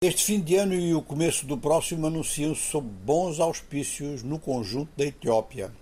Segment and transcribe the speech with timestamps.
[0.00, 4.92] Este fim de ano e o começo do próximo anunciam-se sob bons auspícios no conjunto
[4.96, 5.72] da Etiópia.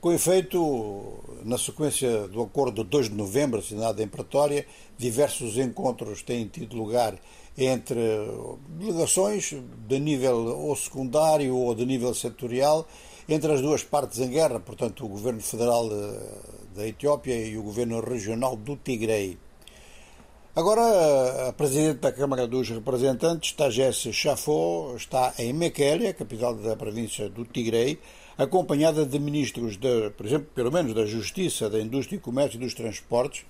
[0.00, 4.66] Com efeito, na sequência do acordo de 2 de novembro, assinado em Pretória,
[4.98, 7.16] diversos encontros têm tido lugar
[7.56, 8.00] entre
[8.70, 9.54] delegações
[9.86, 12.84] de nível ou secundário ou de nível setorial,
[13.28, 15.88] entre as duas partes em guerra, portanto, o governo federal
[16.74, 19.38] da Etiópia e o governo regional do Tigray.
[20.54, 26.74] Agora, a Presidente da Câmara dos Representantes, Tajes Chafo, está em Mekelle, a capital da
[26.74, 28.00] província do Tigray,
[28.42, 32.60] acompanhada de ministros, de, por exemplo, pelo menos da Justiça, da Indústria e Comércio e
[32.60, 33.44] dos Transportes,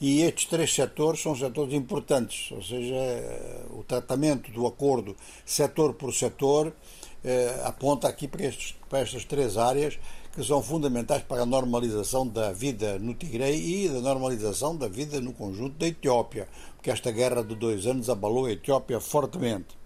[0.00, 2.94] e estes três setores são setores importantes, ou seja,
[3.70, 5.16] o tratamento do acordo
[5.46, 6.74] setor por setor
[7.24, 9.98] eh, aponta aqui para, estes, para estas três áreas
[10.34, 15.20] que são fundamentais para a normalização da vida no Tigray e da normalização da vida
[15.22, 19.83] no conjunto da Etiópia, porque esta guerra de dois anos abalou a Etiópia fortemente.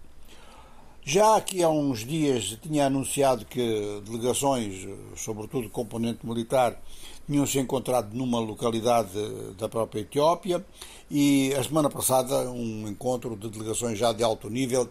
[1.03, 6.79] Já aqui há uns dias tinha anunciado que delegações, sobretudo componente militar,
[7.25, 9.09] tinham se encontrado numa localidade
[9.57, 10.63] da própria Etiópia
[11.09, 14.89] e a semana passada um encontro de delegações já de alto nível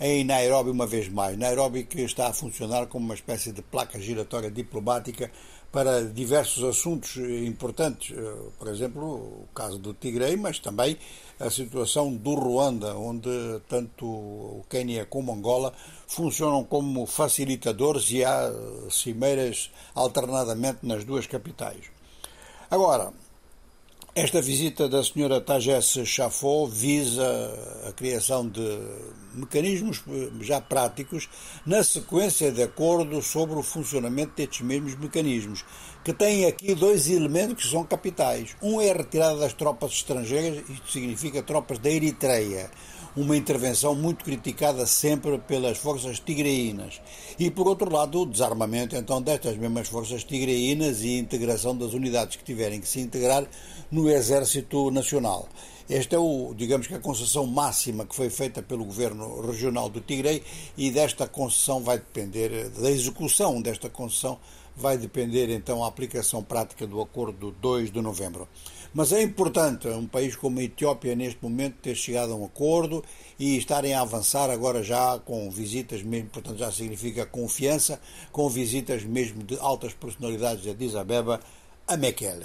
[0.00, 1.36] em Nairobi uma vez mais.
[1.36, 5.30] Nairobi que está a funcionar como uma espécie de placa giratória diplomática
[5.70, 10.96] para diversos assuntos importantes, eh, por exemplo, o caso do Tigray, mas também
[11.38, 13.30] a situação do Ruanda, onde
[13.68, 15.72] tanto o Quênia como Angola
[16.08, 18.52] funcionam como facilitadores e há
[18.90, 21.84] cimeiras alternadamente nas duas capitais.
[22.68, 23.12] Agora,
[24.12, 27.24] esta visita da senhora Tajes Chafó visa
[27.88, 28.60] a criação de
[29.34, 30.02] mecanismos
[30.40, 31.28] já práticos
[31.64, 35.64] na sequência de acordo sobre o funcionamento destes mesmos mecanismos,
[36.04, 38.56] que têm aqui dois elementos que são capitais.
[38.62, 42.70] Um é a retirada das tropas estrangeiras, isto significa tropas da Eritreia,
[43.16, 47.00] uma intervenção muito criticada sempre pelas forças tigreínas.
[47.38, 52.36] E, por outro lado, o desarmamento então destas mesmas forças tigreínas e integração das unidades
[52.36, 53.44] que tiverem que se integrar
[53.90, 55.48] no Exército Nacional.
[55.90, 60.00] Esta é, o, digamos que a concessão máxima que foi feita pelo governo regional do
[60.00, 60.40] Tigre
[60.78, 64.38] e desta concessão vai depender, da execução desta concessão
[64.76, 68.46] vai depender então a aplicação prática do acordo 2 de novembro.
[68.94, 73.04] Mas é importante um país como a Etiópia, neste momento, ter chegado a um acordo
[73.36, 79.02] e estarem a avançar agora já com visitas mesmo, portanto já significa confiança, com visitas
[79.02, 81.40] mesmo de altas personalidades de Addis Abeba
[81.88, 82.38] a Mekele.